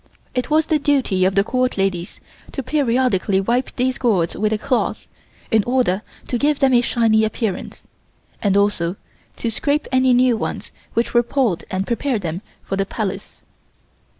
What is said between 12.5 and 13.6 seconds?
for the Palace.